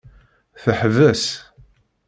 [0.63, 1.25] Teḥbes.